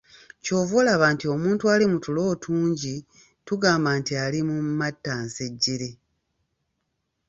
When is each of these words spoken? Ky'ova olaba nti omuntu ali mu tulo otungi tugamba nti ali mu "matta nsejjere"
Ky'ova 0.43 0.73
olaba 0.81 1.05
nti 1.13 1.25
omuntu 1.35 1.63
ali 1.73 1.85
mu 1.91 1.97
tulo 2.05 2.21
otungi 2.33 2.95
tugamba 3.47 3.89
nti 3.99 4.13
ali 4.23 4.39
mu 4.47 4.55
"matta 4.79 5.13
nsejjere" 5.25 5.89